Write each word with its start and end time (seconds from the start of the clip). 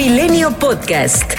Milenio 0.00 0.50
Podcast. 0.52 1.30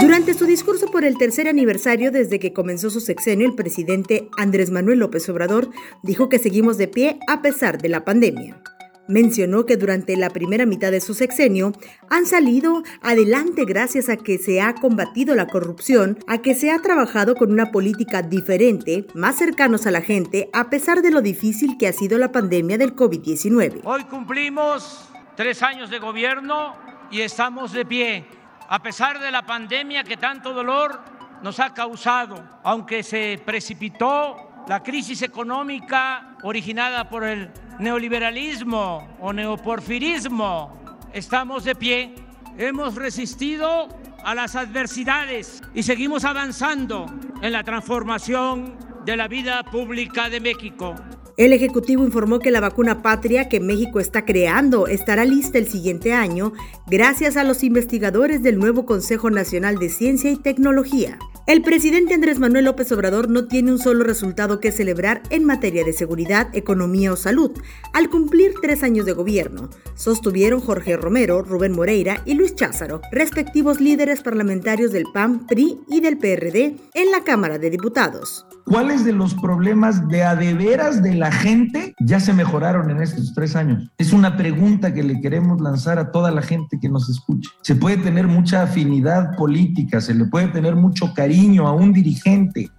Durante 0.00 0.32
su 0.32 0.46
discurso 0.46 0.86
por 0.86 1.04
el 1.04 1.18
tercer 1.18 1.48
aniversario 1.48 2.12
desde 2.12 2.38
que 2.38 2.52
comenzó 2.52 2.88
su 2.88 3.00
sexenio, 3.00 3.48
el 3.48 3.56
presidente 3.56 4.28
Andrés 4.38 4.70
Manuel 4.70 5.00
López 5.00 5.28
Obrador 5.28 5.68
dijo 6.04 6.28
que 6.28 6.38
seguimos 6.38 6.78
de 6.78 6.86
pie 6.86 7.18
a 7.26 7.42
pesar 7.42 7.82
de 7.82 7.88
la 7.88 8.04
pandemia. 8.04 8.62
Mencionó 9.08 9.66
que 9.66 9.76
durante 9.76 10.16
la 10.16 10.30
primera 10.30 10.66
mitad 10.66 10.92
de 10.92 11.00
su 11.00 11.14
sexenio 11.14 11.72
han 12.08 12.26
salido 12.26 12.84
adelante 13.02 13.64
gracias 13.64 14.08
a 14.08 14.18
que 14.18 14.38
se 14.38 14.60
ha 14.60 14.76
combatido 14.76 15.34
la 15.34 15.48
corrupción, 15.48 16.20
a 16.28 16.42
que 16.42 16.54
se 16.54 16.70
ha 16.70 16.80
trabajado 16.80 17.34
con 17.34 17.50
una 17.50 17.72
política 17.72 18.22
diferente, 18.22 19.08
más 19.14 19.34
cercanos 19.34 19.88
a 19.88 19.90
la 19.90 20.02
gente, 20.02 20.48
a 20.52 20.70
pesar 20.70 21.02
de 21.02 21.10
lo 21.10 21.22
difícil 21.22 21.76
que 21.76 21.88
ha 21.88 21.92
sido 21.92 22.18
la 22.18 22.30
pandemia 22.30 22.78
del 22.78 22.94
COVID-19. 22.94 23.80
Hoy 23.82 24.04
cumplimos 24.04 25.08
tres 25.34 25.60
años 25.64 25.90
de 25.90 25.98
gobierno 25.98 26.91
y 27.12 27.20
estamos 27.20 27.72
de 27.72 27.84
pie, 27.84 28.26
a 28.68 28.82
pesar 28.82 29.20
de 29.20 29.30
la 29.30 29.42
pandemia 29.42 30.02
que 30.02 30.16
tanto 30.16 30.54
dolor 30.54 30.98
nos 31.42 31.60
ha 31.60 31.74
causado, 31.74 32.42
aunque 32.64 33.02
se 33.02 33.40
precipitó 33.44 34.64
la 34.66 34.82
crisis 34.82 35.20
económica 35.20 36.36
originada 36.42 37.08
por 37.08 37.24
el 37.24 37.50
neoliberalismo 37.78 39.16
o 39.20 39.32
neoporfirismo. 39.32 40.98
Estamos 41.12 41.64
de 41.64 41.74
pie, 41.74 42.14
hemos 42.56 42.94
resistido 42.94 43.88
a 44.24 44.34
las 44.34 44.56
adversidades 44.56 45.62
y 45.74 45.82
seguimos 45.82 46.24
avanzando 46.24 47.06
en 47.42 47.52
la 47.52 47.62
transformación 47.62 48.78
de 49.04 49.16
la 49.18 49.28
vida 49.28 49.62
pública 49.64 50.30
de 50.30 50.40
México. 50.40 50.94
El 51.42 51.52
Ejecutivo 51.52 52.04
informó 52.04 52.38
que 52.38 52.52
la 52.52 52.60
vacuna 52.60 53.02
patria 53.02 53.48
que 53.48 53.58
México 53.58 53.98
está 53.98 54.24
creando 54.24 54.86
estará 54.86 55.24
lista 55.24 55.58
el 55.58 55.66
siguiente 55.66 56.12
año 56.12 56.52
gracias 56.86 57.36
a 57.36 57.42
los 57.42 57.64
investigadores 57.64 58.44
del 58.44 58.60
nuevo 58.60 58.86
Consejo 58.86 59.28
Nacional 59.28 59.76
de 59.78 59.88
Ciencia 59.88 60.30
y 60.30 60.36
Tecnología. 60.36 61.18
El 61.48 61.62
presidente 61.62 62.14
Andrés 62.14 62.38
Manuel 62.38 62.66
López 62.66 62.92
Obrador 62.92 63.28
no 63.28 63.48
tiene 63.48 63.72
un 63.72 63.80
solo 63.80 64.04
resultado 64.04 64.60
que 64.60 64.70
celebrar 64.70 65.24
en 65.30 65.44
materia 65.44 65.84
de 65.84 65.92
seguridad, 65.92 66.48
economía 66.52 67.12
o 67.12 67.16
salud, 67.16 67.50
al 67.92 68.08
cumplir 68.08 68.54
tres 68.62 68.84
años 68.84 69.04
de 69.06 69.12
gobierno, 69.12 69.68
sostuvieron 69.96 70.60
Jorge 70.60 70.96
Romero, 70.96 71.42
Rubén 71.42 71.72
Moreira 71.72 72.22
y 72.24 72.34
Luis 72.34 72.54
Cházaro, 72.54 73.00
respectivos 73.10 73.80
líderes 73.80 74.22
parlamentarios 74.22 74.92
del 74.92 75.06
PAN, 75.12 75.48
PRI 75.48 75.80
y 75.88 76.00
del 76.00 76.18
PRD 76.18 76.76
en 76.94 77.10
la 77.10 77.24
Cámara 77.24 77.58
de 77.58 77.70
Diputados. 77.70 78.46
¿Cuáles 78.64 79.04
de 79.04 79.12
los 79.12 79.34
problemas 79.34 80.08
de 80.08 80.22
adeveras 80.22 81.02
de 81.02 81.14
la 81.14 81.32
gente 81.32 81.94
ya 82.00 82.20
se 82.20 82.32
mejoraron 82.32 82.90
en 82.90 83.02
estos 83.02 83.34
tres 83.34 83.56
años? 83.56 83.90
Es 83.98 84.12
una 84.12 84.36
pregunta 84.36 84.94
que 84.94 85.02
le 85.02 85.20
queremos 85.20 85.60
lanzar 85.60 85.98
a 85.98 86.12
toda 86.12 86.30
la 86.30 86.42
gente 86.42 86.78
que 86.80 86.88
nos 86.88 87.08
escucha. 87.10 87.50
Se 87.62 87.74
puede 87.74 87.96
tener 87.96 88.28
mucha 88.28 88.62
afinidad 88.62 89.36
política, 89.36 90.00
se 90.00 90.14
le 90.14 90.26
puede 90.26 90.48
tener 90.48 90.76
mucho 90.76 91.12
cariño 91.12 91.66
a 91.66 91.72
un 91.72 91.92
dirigente, 91.92 92.70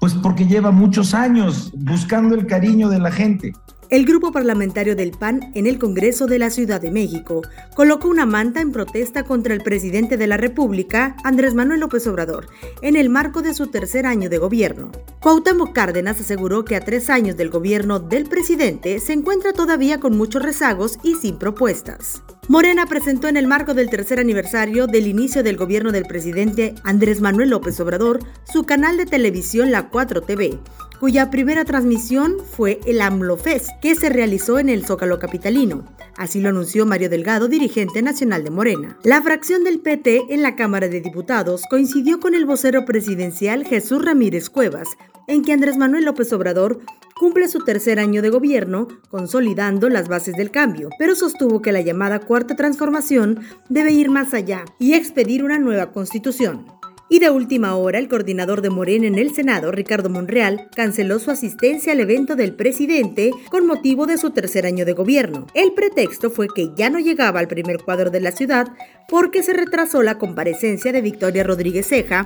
pues 0.00 0.14
porque 0.14 0.46
lleva 0.46 0.70
muchos 0.70 1.14
años 1.14 1.72
buscando 1.76 2.34
el 2.34 2.46
cariño 2.46 2.88
de 2.88 2.98
la 2.98 3.10
gente. 3.10 3.52
El 3.90 4.06
grupo 4.06 4.32
parlamentario 4.32 4.96
del 4.96 5.10
PAN 5.10 5.52
en 5.54 5.66
el 5.66 5.78
Congreso 5.78 6.26
de 6.26 6.38
la 6.38 6.50
Ciudad 6.50 6.80
de 6.80 6.90
México 6.90 7.42
colocó 7.76 8.08
una 8.08 8.24
manta 8.24 8.62
en 8.62 8.72
protesta 8.72 9.24
contra 9.24 9.52
el 9.52 9.60
presidente 9.60 10.16
de 10.16 10.26
la 10.26 10.38
República, 10.38 11.16
Andrés 11.22 11.54
Manuel 11.54 11.80
López 11.80 12.06
Obrador, 12.06 12.48
en 12.80 12.96
el 12.96 13.10
marco 13.10 13.42
de 13.42 13.52
su 13.52 13.66
tercer 13.66 14.06
año 14.06 14.30
de 14.30 14.38
gobierno. 14.38 14.90
Cuauhtémoc 15.24 15.72
Cárdenas 15.72 16.20
aseguró 16.20 16.66
que 16.66 16.76
a 16.76 16.84
tres 16.84 17.08
años 17.08 17.34
del 17.38 17.48
gobierno 17.48 17.98
del 17.98 18.26
presidente 18.26 19.00
se 19.00 19.14
encuentra 19.14 19.54
todavía 19.54 19.98
con 19.98 20.18
muchos 20.18 20.42
rezagos 20.42 20.98
y 21.02 21.14
sin 21.14 21.38
propuestas. 21.38 22.22
Morena 22.46 22.84
presentó 22.84 23.28
en 23.28 23.38
el 23.38 23.46
marco 23.46 23.72
del 23.72 23.88
tercer 23.88 24.20
aniversario 24.20 24.86
del 24.86 25.06
inicio 25.06 25.42
del 25.42 25.56
gobierno 25.56 25.92
del 25.92 26.04
presidente 26.04 26.74
Andrés 26.84 27.22
Manuel 27.22 27.48
López 27.48 27.80
Obrador 27.80 28.20
su 28.52 28.64
canal 28.64 28.98
de 28.98 29.06
televisión 29.06 29.70
La 29.70 29.88
4 29.88 30.20
TV, 30.20 30.58
cuya 31.00 31.30
primera 31.30 31.64
transmisión 31.64 32.36
fue 32.44 32.80
el 32.84 33.00
AMLOFEST, 33.00 33.80
que 33.80 33.94
se 33.94 34.10
realizó 34.10 34.58
en 34.58 34.68
el 34.68 34.84
Zócalo 34.84 35.18
Capitalino. 35.18 35.86
Así 36.18 36.40
lo 36.40 36.50
anunció 36.50 36.84
Mario 36.84 37.08
Delgado, 37.08 37.48
dirigente 37.48 38.02
nacional 38.02 38.44
de 38.44 38.50
Morena. 38.50 38.98
La 39.02 39.22
fracción 39.22 39.64
del 39.64 39.80
PT 39.80 40.26
en 40.28 40.42
la 40.42 40.54
Cámara 40.54 40.88
de 40.88 41.00
Diputados 41.00 41.62
coincidió 41.70 42.20
con 42.20 42.34
el 42.34 42.44
vocero 42.44 42.84
presidencial 42.84 43.64
Jesús 43.64 44.04
Ramírez 44.04 44.50
Cuevas, 44.50 44.88
en 45.26 45.42
que 45.42 45.52
Andrés 45.52 45.76
Manuel 45.76 46.04
López 46.04 46.32
Obrador 46.32 46.80
cumple 47.14 47.48
su 47.48 47.60
tercer 47.60 47.98
año 47.98 48.22
de 48.22 48.30
gobierno, 48.30 48.88
consolidando 49.08 49.88
las 49.88 50.08
bases 50.08 50.34
del 50.36 50.50
cambio, 50.50 50.90
pero 50.98 51.14
sostuvo 51.14 51.62
que 51.62 51.72
la 51.72 51.80
llamada 51.80 52.20
cuarta 52.20 52.56
transformación 52.56 53.40
debe 53.68 53.92
ir 53.92 54.10
más 54.10 54.34
allá 54.34 54.64
y 54.78 54.94
expedir 54.94 55.44
una 55.44 55.58
nueva 55.58 55.92
constitución. 55.92 56.66
Y 57.08 57.18
de 57.18 57.30
última 57.30 57.76
hora, 57.76 57.98
el 57.98 58.08
coordinador 58.08 58.62
de 58.62 58.70
Morena 58.70 59.06
en 59.06 59.18
el 59.18 59.34
Senado, 59.34 59.70
Ricardo 59.70 60.08
Monreal, 60.08 60.68
canceló 60.74 61.18
su 61.18 61.30
asistencia 61.30 61.92
al 61.92 62.00
evento 62.00 62.34
del 62.34 62.54
presidente 62.54 63.30
con 63.50 63.66
motivo 63.66 64.06
de 64.06 64.16
su 64.16 64.30
tercer 64.30 64.64
año 64.64 64.86
de 64.86 64.94
gobierno. 64.94 65.46
El 65.54 65.74
pretexto 65.74 66.30
fue 66.30 66.48
que 66.52 66.70
ya 66.74 66.88
no 66.88 66.98
llegaba 66.98 67.40
al 67.40 67.46
primer 67.46 67.78
cuadro 67.82 68.10
de 68.10 68.20
la 68.20 68.32
ciudad 68.32 68.68
porque 69.06 69.42
se 69.42 69.52
retrasó 69.52 70.02
la 70.02 70.18
comparecencia 70.18 70.92
de 70.92 71.02
Victoria 71.02 71.44
Rodríguez 71.44 71.86
Ceja 71.86 72.24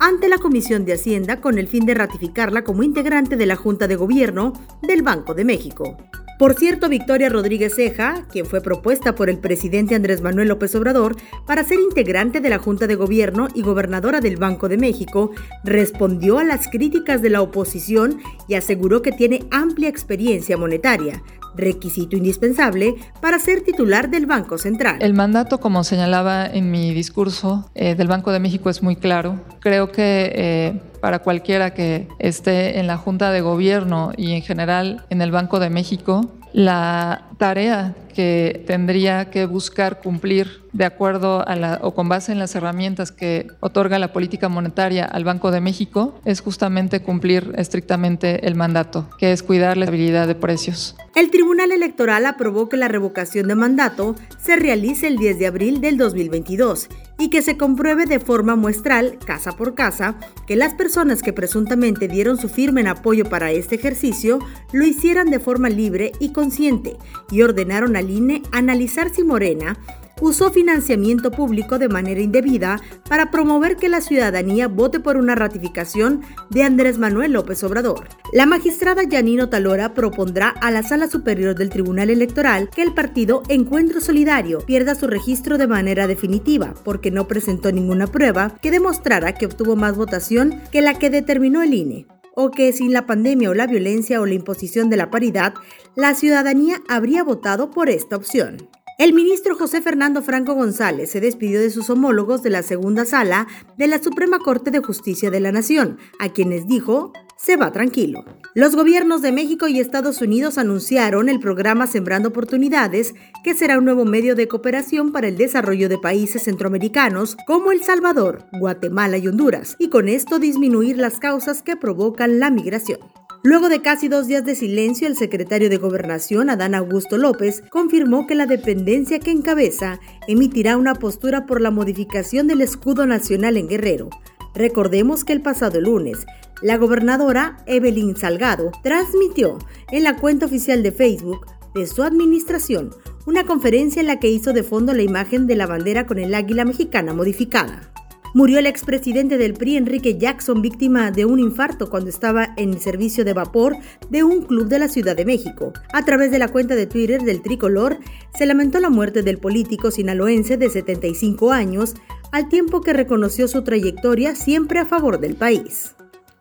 ante 0.00 0.28
la 0.28 0.38
Comisión 0.38 0.84
de 0.84 0.94
Hacienda 0.94 1.40
con 1.40 1.58
el 1.58 1.66
fin 1.66 1.86
de 1.86 1.94
ratificarla 1.94 2.64
como 2.64 2.82
integrante 2.82 3.36
de 3.36 3.46
la 3.46 3.56
Junta 3.56 3.88
de 3.88 3.96
Gobierno 3.96 4.52
del 4.82 5.02
Banco 5.02 5.34
de 5.34 5.44
México. 5.44 5.96
Por 6.38 6.54
cierto, 6.54 6.88
Victoria 6.88 7.28
Rodríguez 7.28 7.74
Ceja, 7.74 8.24
quien 8.30 8.46
fue 8.46 8.60
propuesta 8.60 9.16
por 9.16 9.28
el 9.28 9.38
presidente 9.38 9.96
Andrés 9.96 10.22
Manuel 10.22 10.46
López 10.46 10.72
Obrador 10.76 11.16
para 11.46 11.64
ser 11.64 11.80
integrante 11.80 12.40
de 12.40 12.48
la 12.48 12.60
Junta 12.60 12.86
de 12.86 12.94
Gobierno 12.94 13.48
y 13.56 13.62
gobernadora 13.62 14.20
del 14.20 14.36
Banco 14.36 14.68
de 14.68 14.78
México, 14.78 15.32
respondió 15.64 16.38
a 16.38 16.44
las 16.44 16.68
críticas 16.68 17.22
de 17.22 17.30
la 17.30 17.42
oposición 17.42 18.20
y 18.46 18.54
aseguró 18.54 19.02
que 19.02 19.10
tiene 19.10 19.46
amplia 19.50 19.88
experiencia 19.88 20.56
monetaria, 20.56 21.24
requisito 21.54 22.16
indispensable 22.16 22.94
para 23.20 23.38
ser 23.38 23.62
titular 23.62 24.10
del 24.10 24.26
Banco 24.26 24.58
Central. 24.58 24.98
El 25.00 25.14
mandato, 25.14 25.58
como 25.58 25.84
señalaba 25.84 26.46
en 26.46 26.70
mi 26.70 26.94
discurso 26.94 27.70
eh, 27.74 27.94
del 27.94 28.08
Banco 28.08 28.32
de 28.32 28.40
México, 28.40 28.70
es 28.70 28.82
muy 28.82 28.96
claro. 28.96 29.40
Creo 29.60 29.90
que 29.90 30.32
eh, 30.34 30.80
para 31.00 31.20
cualquiera 31.20 31.74
que 31.74 32.08
esté 32.18 32.78
en 32.78 32.86
la 32.86 32.96
Junta 32.96 33.30
de 33.30 33.40
Gobierno 33.40 34.12
y 34.16 34.32
en 34.32 34.42
general 34.42 35.04
en 35.10 35.22
el 35.22 35.30
Banco 35.30 35.60
de 35.60 35.70
México, 35.70 36.30
la 36.52 37.28
tarea 37.38 37.94
que 38.18 38.64
tendría 38.66 39.30
que 39.30 39.46
buscar 39.46 40.00
cumplir 40.00 40.64
de 40.72 40.84
acuerdo 40.84 41.46
a 41.46 41.54
la, 41.54 41.78
o 41.82 41.94
con 41.94 42.08
base 42.08 42.32
en 42.32 42.40
las 42.40 42.52
herramientas 42.56 43.12
que 43.12 43.46
otorga 43.60 43.96
la 44.00 44.12
política 44.12 44.48
monetaria 44.48 45.04
al 45.04 45.22
Banco 45.22 45.52
de 45.52 45.60
México 45.60 46.20
es 46.24 46.40
justamente 46.40 47.00
cumplir 47.00 47.52
estrictamente 47.56 48.44
el 48.48 48.56
mandato, 48.56 49.08
que 49.18 49.30
es 49.30 49.44
cuidar 49.44 49.76
la 49.76 49.84
estabilidad 49.84 50.26
de 50.26 50.34
precios. 50.34 50.96
El 51.14 51.30
Tribunal 51.30 51.70
Electoral 51.70 52.26
aprobó 52.26 52.68
que 52.68 52.76
la 52.76 52.88
revocación 52.88 53.46
de 53.46 53.54
mandato 53.54 54.16
se 54.40 54.56
realice 54.56 55.06
el 55.06 55.16
10 55.16 55.38
de 55.38 55.46
abril 55.46 55.80
del 55.80 55.96
2022 55.96 56.88
y 57.18 57.30
que 57.30 57.42
se 57.42 57.56
compruebe 57.56 58.06
de 58.06 58.20
forma 58.20 58.54
muestral, 58.54 59.18
casa 59.24 59.52
por 59.52 59.74
casa, 59.74 60.16
que 60.46 60.54
las 60.54 60.74
personas 60.74 61.22
que 61.22 61.32
presuntamente 61.32 62.06
dieron 62.06 62.38
su 62.38 62.48
firme 62.48 62.80
en 62.80 62.88
apoyo 62.88 63.24
para 63.28 63.50
este 63.50 63.74
ejercicio 63.74 64.38
lo 64.72 64.84
hicieran 64.84 65.30
de 65.30 65.40
forma 65.40 65.68
libre 65.68 66.12
y 66.20 66.32
consciente 66.32 66.96
y 67.30 67.42
ordenaron 67.42 67.96
al 68.08 68.16
INE 68.16 68.42
analizar 68.52 69.10
si 69.10 69.22
Morena 69.22 69.76
usó 70.20 70.50
financiamiento 70.50 71.30
público 71.30 71.78
de 71.78 71.88
manera 71.88 72.20
indebida 72.20 72.80
para 73.08 73.30
promover 73.30 73.76
que 73.76 73.88
la 73.88 74.00
ciudadanía 74.00 74.66
vote 74.66 74.98
por 74.98 75.16
una 75.16 75.36
ratificación 75.36 76.22
de 76.50 76.64
Andrés 76.64 76.98
Manuel 76.98 77.32
López 77.32 77.62
Obrador. 77.62 78.08
La 78.32 78.44
magistrada 78.44 79.04
Yanino 79.04 79.48
Talora 79.48 79.94
propondrá 79.94 80.48
a 80.48 80.72
la 80.72 80.82
Sala 80.82 81.06
Superior 81.06 81.54
del 81.54 81.70
Tribunal 81.70 82.10
Electoral 82.10 82.68
que 82.70 82.82
el 82.82 82.94
partido 82.94 83.44
Encuentro 83.48 84.00
Solidario 84.00 84.58
pierda 84.58 84.96
su 84.96 85.06
registro 85.06 85.56
de 85.56 85.68
manera 85.68 86.08
definitiva 86.08 86.74
porque 86.84 87.12
no 87.12 87.28
presentó 87.28 87.70
ninguna 87.70 88.08
prueba 88.08 88.58
que 88.60 88.72
demostrara 88.72 89.34
que 89.34 89.46
obtuvo 89.46 89.76
más 89.76 89.96
votación 89.96 90.60
que 90.72 90.82
la 90.82 90.98
que 90.98 91.10
determinó 91.10 91.62
el 91.62 91.74
INE 91.74 92.06
o 92.40 92.52
que 92.52 92.72
sin 92.72 92.92
la 92.92 93.04
pandemia 93.04 93.50
o 93.50 93.54
la 93.54 93.66
violencia 93.66 94.20
o 94.20 94.26
la 94.26 94.34
imposición 94.34 94.88
de 94.88 94.96
la 94.96 95.10
paridad, 95.10 95.54
la 95.96 96.14
ciudadanía 96.14 96.80
habría 96.86 97.24
votado 97.24 97.72
por 97.72 97.90
esta 97.90 98.14
opción. 98.14 98.68
El 98.96 99.12
ministro 99.12 99.56
José 99.56 99.82
Fernando 99.82 100.22
Franco 100.22 100.54
González 100.54 101.10
se 101.10 101.20
despidió 101.20 101.60
de 101.60 101.70
sus 101.70 101.90
homólogos 101.90 102.44
de 102.44 102.50
la 102.50 102.62
segunda 102.62 103.04
sala 103.04 103.48
de 103.76 103.88
la 103.88 104.00
Suprema 104.00 104.38
Corte 104.38 104.70
de 104.70 104.78
Justicia 104.78 105.32
de 105.32 105.40
la 105.40 105.50
Nación, 105.50 105.98
a 106.20 106.28
quienes 106.28 106.68
dijo 106.68 107.12
se 107.38 107.56
va 107.56 107.72
tranquilo. 107.72 108.24
Los 108.54 108.74
gobiernos 108.74 109.22
de 109.22 109.32
México 109.32 109.68
y 109.68 109.78
Estados 109.78 110.20
Unidos 110.20 110.58
anunciaron 110.58 111.28
el 111.28 111.38
programa 111.38 111.86
Sembrando 111.86 112.30
Oportunidades, 112.30 113.14
que 113.44 113.54
será 113.54 113.78
un 113.78 113.84
nuevo 113.84 114.04
medio 114.04 114.34
de 114.34 114.48
cooperación 114.48 115.12
para 115.12 115.28
el 115.28 115.36
desarrollo 115.36 115.88
de 115.88 115.98
países 115.98 116.42
centroamericanos 116.42 117.36
como 117.46 117.70
El 117.70 117.82
Salvador, 117.82 118.44
Guatemala 118.58 119.18
y 119.18 119.28
Honduras, 119.28 119.76
y 119.78 119.88
con 119.88 120.08
esto 120.08 120.38
disminuir 120.38 120.98
las 120.98 121.20
causas 121.20 121.62
que 121.62 121.76
provocan 121.76 122.40
la 122.40 122.50
migración. 122.50 122.98
Luego 123.44 123.68
de 123.68 123.80
casi 123.80 124.08
dos 124.08 124.26
días 124.26 124.44
de 124.44 124.56
silencio, 124.56 125.06
el 125.06 125.16
secretario 125.16 125.70
de 125.70 125.76
Gobernación, 125.76 126.50
Adán 126.50 126.74
Augusto 126.74 127.18
López, 127.18 127.62
confirmó 127.70 128.26
que 128.26 128.34
la 128.34 128.46
dependencia 128.46 129.20
que 129.20 129.30
encabeza 129.30 130.00
emitirá 130.26 130.76
una 130.76 130.96
postura 130.96 131.46
por 131.46 131.60
la 131.60 131.70
modificación 131.70 132.48
del 132.48 132.62
escudo 132.62 133.06
nacional 133.06 133.56
en 133.56 133.68
Guerrero. 133.68 134.10
Recordemos 134.58 135.22
que 135.22 135.32
el 135.32 135.40
pasado 135.40 135.80
lunes, 135.80 136.26
la 136.62 136.78
gobernadora 136.78 137.58
Evelyn 137.66 138.16
Salgado 138.16 138.72
transmitió 138.82 139.56
en 139.92 140.02
la 140.02 140.16
cuenta 140.16 140.46
oficial 140.46 140.82
de 140.82 140.90
Facebook 140.90 141.46
de 141.76 141.86
su 141.86 142.02
administración 142.02 142.90
una 143.24 143.46
conferencia 143.46 144.00
en 144.00 144.08
la 144.08 144.18
que 144.18 144.28
hizo 144.28 144.52
de 144.52 144.64
fondo 144.64 144.94
la 144.94 145.02
imagen 145.02 145.46
de 145.46 145.54
la 145.54 145.68
bandera 145.68 146.08
con 146.08 146.18
el 146.18 146.34
águila 146.34 146.64
mexicana 146.64 147.14
modificada. 147.14 147.92
Murió 148.34 148.58
el 148.58 148.66
expresidente 148.66 149.38
del 149.38 149.54
PRI, 149.54 149.76
Enrique 149.76 150.18
Jackson, 150.18 150.60
víctima 150.60 151.10
de 151.10 151.24
un 151.24 151.38
infarto 151.38 151.88
cuando 151.88 152.10
estaba 152.10 152.52
en 152.56 152.74
el 152.74 152.80
servicio 152.80 153.24
de 153.24 153.32
vapor 153.32 153.76
de 154.10 154.22
un 154.22 154.42
club 154.42 154.68
de 154.68 154.78
la 154.78 154.88
Ciudad 154.88 155.16
de 155.16 155.24
México. 155.24 155.72
A 155.94 156.04
través 156.04 156.30
de 156.30 156.38
la 156.38 156.48
cuenta 156.48 156.74
de 156.74 156.86
Twitter 156.86 157.22
del 157.22 157.42
Tricolor, 157.42 157.98
se 158.36 158.44
lamentó 158.44 158.80
la 158.80 158.90
muerte 158.90 159.22
del 159.22 159.38
político 159.38 159.90
sinaloense 159.90 160.58
de 160.58 160.68
75 160.68 161.52
años, 161.52 161.94
al 162.32 162.48
tiempo 162.48 162.80
que 162.80 162.92
reconoció 162.92 163.48
su 163.48 163.62
trayectoria 163.62 164.34
siempre 164.34 164.78
a 164.80 164.86
favor 164.86 165.20
del 165.20 165.34
país. 165.34 165.94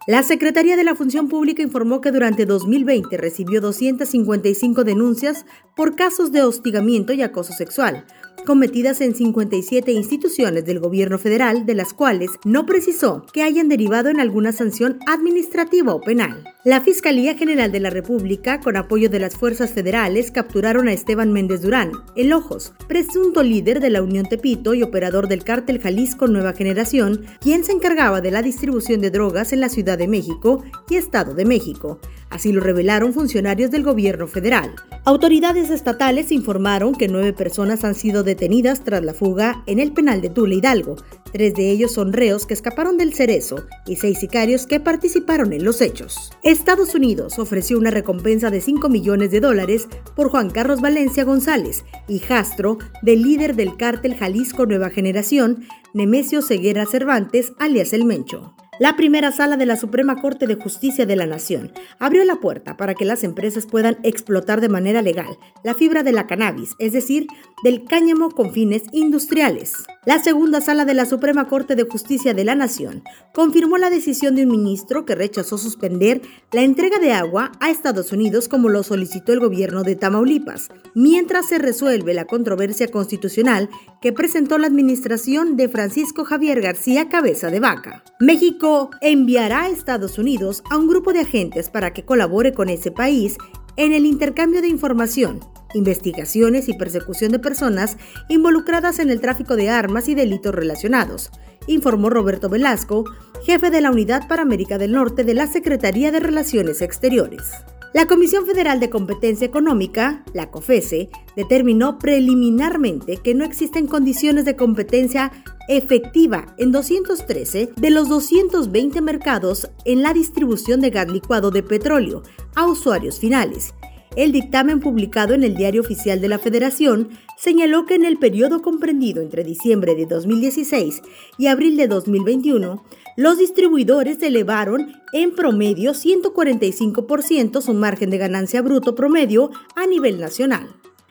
La 0.08 0.24
Secretaría 0.24 0.78
de 0.78 0.86
la 0.86 0.96
Función 0.96 1.28
Pública 1.28 1.62
informó 1.62 2.00
que 2.00 2.12
durante 2.12 2.46
2020 2.46 3.18
recibió 3.18 3.60
255 3.60 4.86
denuncias 4.86 5.46
por 5.78 5.96
casos 5.96 6.32
de 6.32 6.42
hostigamiento 6.42 7.14
y 7.14 7.22
acoso 7.22 7.54
sexual, 7.54 8.04
cometidas 8.48 9.02
en 9.02 9.14
57 9.14 9.92
instituciones 9.92 10.66
del 10.66 10.80
gobierno 10.80 11.20
federal, 11.20 11.66
de 11.66 11.76
las 11.76 11.94
cuales 11.94 12.32
no 12.46 12.66
precisó 12.66 13.26
que 13.32 13.44
hayan 13.44 13.70
derivado 13.70 14.10
en 14.10 14.20
alguna 14.20 14.52
sanción 14.52 15.00
administrativa 15.06 15.94
o 15.94 16.02
penal. 16.02 16.44
La 16.64 16.82
Fiscalía 16.82 17.36
General 17.36 17.72
de 17.72 17.80
la 17.80 17.90
República, 17.90 18.60
con 18.60 18.76
apoyo 18.76 19.10
de 19.10 19.20
las 19.20 19.36
fuerzas 19.36 19.72
federales, 19.72 20.32
capturaron 20.32 20.88
a 20.88 20.94
Esteban 20.94 21.32
Méndez 21.32 21.62
Durán, 21.62 21.92
el 22.16 22.34
Ojos, 22.34 22.74
presunto 22.88 23.44
líder 23.44 23.80
de 23.80 23.90
la 23.90 24.02
Unión 24.02 24.26
Tepito 24.26 24.74
y 24.74 24.84
operador 24.84 25.28
del 25.28 25.44
cártel 25.44 25.80
Jalisco 25.80 26.28
Nueva 26.28 26.54
Generación, 26.54 27.26
quien 27.40 27.64
se 27.64 27.72
encargaba 27.72 28.20
de 28.22 28.32
la 28.32 28.42
distribución 28.42 29.00
de 29.00 29.12
drogas 29.12 29.54
en 29.54 29.60
la 29.60 29.70
Ciudad 29.70 29.98
de 29.98 30.08
México 30.08 30.64
y 30.90 30.96
Estado 30.96 31.34
de 31.36 31.46
México. 31.46 32.00
Así 32.30 32.52
lo 32.52 32.62
revelaron 32.62 33.14
funcionarios 33.14 33.72
del 33.72 33.84
gobierno 33.84 34.28
federal. 34.28 34.76
Autoridades 35.06 35.70
estatales 35.70 36.32
informaron 36.32 36.94
que 36.94 37.08
nueve 37.08 37.32
personas 37.32 37.84
han 37.84 37.96
sido 37.96 38.24
detenidas 38.24 38.84
tras 38.84 39.04
la 39.04 39.14
fuga 39.14 39.64
en 39.66 39.80
el 39.80 39.94
penal 39.94 40.20
de 40.20 40.30
Tula 40.30 40.56
Hidalgo. 40.56 40.98
Tres 41.32 41.54
de 41.54 41.72
ellos 41.72 41.94
son 41.94 42.12
reos 42.12 42.46
que 42.46 42.54
escaparon 42.54 42.98
del 42.98 43.14
cerezo 43.14 43.66
y 43.86 43.96
seis 43.96 44.20
sicarios 44.20 44.68
que 44.68 44.80
participaron 44.80 45.54
en 45.54 45.64
los 45.64 45.82
hechos. 45.82 46.32
Estados 46.44 46.96
Unidos 46.96 47.40
ofreció 47.40 47.78
una 47.78 47.92
recompensa 47.92 48.50
de 48.50 48.62
5 48.62 48.90
millones 48.90 49.32
de 49.32 49.40
dólares 49.40 49.88
por 50.16 50.30
Juan 50.30 50.50
Carlos 50.50 50.82
Valencia 50.82 51.24
González, 51.24 51.86
hijastro 52.08 52.78
del 53.02 53.22
líder 53.22 53.56
del 53.56 53.78
cártel 53.78 54.16
Jalisco 54.16 54.66
Nueva 54.66 54.90
Generación, 54.90 55.66
Nemesio 55.94 56.42
Ceguera 56.42 56.86
Cervantes, 56.86 57.54
alias 57.60 57.94
El 57.94 58.06
Mencho. 58.06 58.56
La 58.80 58.96
primera 58.96 59.32
sala 59.32 59.58
de 59.58 59.66
la 59.66 59.76
Suprema 59.76 60.22
Corte 60.22 60.46
de 60.46 60.54
Justicia 60.54 61.08
de 61.08 61.16
la 61.16 61.26
Nación 61.26 61.72
abrió 61.98 62.24
la 62.26 62.36
puerta 62.36 62.78
para 62.78 62.94
que 62.94 63.06
las 63.06 63.24
empresas 63.24 63.66
puedan 63.66 63.98
explotar 64.04 64.62
de 64.62 64.70
manera 64.70 65.02
legal 65.02 65.40
la 65.64 65.74
fibra 65.74 66.04
de 66.04 66.12
la 66.12 66.28
cannabis, 66.28 66.76
es 66.78 66.94
decir, 66.94 67.26
del 67.64 67.86
cáñamo 67.86 68.30
con 68.30 68.54
fines 68.54 68.84
industriales. 68.92 69.74
La 70.08 70.20
segunda 70.20 70.62
sala 70.62 70.86
de 70.86 70.94
la 70.94 71.06
Suprema 71.06 71.50
Corte 71.50 71.76
de 71.76 71.84
Justicia 71.84 72.34
de 72.34 72.46
la 72.46 72.56
Nación 72.56 73.04
confirmó 73.34 73.78
la 73.78 73.90
decisión 73.90 74.36
de 74.36 74.44
un 74.44 74.52
ministro 74.52 75.04
que 75.04 75.16
rechazó 75.16 75.58
suspender 75.58 76.22
la 76.54 76.62
entrega 76.62 76.98
de 77.00 77.12
agua 77.12 77.52
a 77.60 77.72
Estados 77.72 78.14
Unidos 78.14 78.48
como 78.48 78.70
lo 78.70 78.84
solicitó 78.84 79.34
el 79.34 79.42
gobierno 79.42 79.84
de 79.84 79.98
Tamaulipas, 79.98 80.70
mientras 80.96 81.50
se 81.50 81.58
resuelve 81.58 82.14
la 82.14 82.24
controversia 82.24 82.88
constitucional 82.88 83.70
que 84.02 84.14
presentó 84.14 84.58
la 84.58 84.68
administración 84.68 85.58
de 85.58 85.68
Francisco 85.68 86.24
Javier 86.24 86.62
García 86.62 87.10
Cabeza 87.10 87.50
de 87.50 87.60
Vaca. 87.60 88.06
México 88.22 88.92
enviará 89.02 89.64
a 89.64 89.70
Estados 89.70 90.18
Unidos 90.18 90.64
a 90.72 90.78
un 90.78 90.88
grupo 90.88 91.12
de 91.12 91.20
agentes 91.20 91.70
para 91.70 91.92
que 91.92 92.06
colabore 92.06 92.54
con 92.54 92.70
ese 92.70 92.92
país 92.92 93.36
en 93.76 93.92
el 93.92 94.06
intercambio 94.06 94.62
de 94.62 94.70
información 94.70 95.42
investigaciones 95.74 96.70
y 96.70 96.74
persecución 96.74 97.32
de 97.32 97.40
personas 97.40 97.98
involucradas 98.30 99.00
en 99.00 99.10
el 99.10 99.22
tráfico 99.22 99.56
de 99.56 99.70
armas 99.70 100.08
y 100.08 100.16
delitos 100.16 100.54
relacionados, 100.54 101.32
informó 101.68 102.10
Roberto 102.10 102.50
Velasco, 102.50 103.06
jefe 103.44 103.70
de 103.70 103.82
la 103.82 103.92
Unidad 103.92 104.28
para 104.28 104.42
América 104.42 104.78
del 104.78 104.94
Norte 104.94 105.24
de 105.24 105.34
la 105.34 105.48
Secretaría 105.48 106.12
de 106.12 106.20
Relaciones 106.20 106.82
Exteriores. 106.82 107.52
La 107.94 108.06
Comisión 108.06 108.46
Federal 108.46 108.80
de 108.80 108.90
Competencia 108.90 109.48
Económica, 109.48 110.24
la 110.34 110.52
COFESE, 110.52 111.10
determinó 111.36 111.98
preliminarmente 111.98 113.18
que 113.18 113.34
no 113.34 113.46
existen 113.46 113.88
condiciones 113.88 114.46
de 114.46 114.56
competencia 114.56 115.32
efectiva 115.68 116.54
en 116.58 116.72
213 116.72 117.72
de 117.76 117.90
los 117.90 118.10
220 118.10 119.02
mercados 119.02 119.70
en 119.86 120.04
la 120.04 120.14
distribución 120.14 120.82
de 120.82 120.90
gas 120.90 121.10
licuado 121.10 121.50
de 121.50 121.64
petróleo 121.64 122.24
a 122.56 122.68
usuarios 122.68 123.20
finales 123.20 123.74
el 124.18 124.32
dictamen 124.32 124.80
publicado 124.80 125.36
en 125.36 125.44
el 125.44 125.56
Diario 125.56 125.80
Oficial 125.80 126.20
de 126.20 126.28
la 126.28 126.40
Federación 126.40 127.10
señaló 127.38 127.86
que 127.86 127.94
en 127.94 128.04
el 128.04 128.18
periodo 128.18 128.64
comprendido 128.64 129.22
entre 129.22 129.44
diciembre 129.44 129.94
de 129.94 130.08
2016 130.08 131.04
y 131.38 131.46
abril 131.46 131.78
de 131.78 131.88
2021, 131.88 132.84
los 133.16 133.38
distribuidores 133.38 134.22
elevaron 134.24 134.92
en 135.14 135.36
promedio 135.36 135.92
145% 135.92 137.62
su 137.62 137.74
margen 137.76 138.10
de 138.10 138.18
ganancia 138.18 138.64
bruto 138.64 138.96
promedio 138.96 139.52
a 139.76 139.86
nivel 139.86 140.20
nacional. 140.20 140.68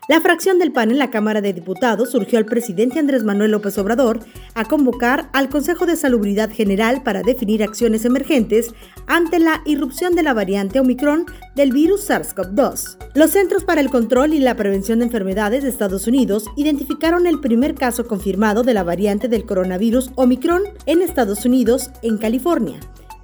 La 0.08 0.20
fracción 0.20 0.60
del 0.60 0.70
PAN 0.70 0.92
en 0.92 0.98
la 0.98 1.10
Cámara 1.10 1.40
de 1.40 1.52
Diputados 1.52 2.12
surgió 2.12 2.38
al 2.38 2.44
presidente 2.44 3.00
Andrés 3.00 3.24
Manuel 3.24 3.50
López 3.50 3.76
Obrador 3.76 4.20
a 4.54 4.64
convocar 4.64 5.28
al 5.32 5.48
Consejo 5.48 5.84
de 5.84 5.96
Salubridad 5.96 6.48
General 6.48 7.02
para 7.02 7.22
definir 7.22 7.64
acciones 7.64 8.04
emergentes 8.04 8.72
ante 9.08 9.40
la 9.40 9.62
irrupción 9.64 10.14
de 10.14 10.22
la 10.22 10.32
variante 10.32 10.78
Omicron 10.78 11.26
del 11.56 11.72
virus 11.72 12.08
SARS-CoV-2. 12.08 12.98
Los 13.14 13.32
Centros 13.32 13.64
para 13.64 13.80
el 13.80 13.90
Control 13.90 14.32
y 14.32 14.38
la 14.38 14.54
Prevención 14.54 15.00
de 15.00 15.06
Enfermedades 15.06 15.64
de 15.64 15.70
Estados 15.70 16.06
Unidos 16.06 16.44
identificaron 16.56 17.26
el 17.26 17.40
primer 17.40 17.74
caso 17.74 18.06
confirmado 18.06 18.62
de 18.62 18.74
la 18.74 18.84
variante 18.84 19.26
del 19.26 19.44
coronavirus 19.44 20.12
Omicron 20.14 20.62
en 20.86 21.02
Estados 21.02 21.44
Unidos, 21.44 21.90
en 22.02 22.18
California, 22.18 22.78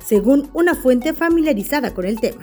según 0.05 0.51
una 0.53 0.75
fuente 0.75 1.13
familiarizada 1.13 1.95
con 1.95 2.07
el 2.07 2.19
tema. 2.19 2.43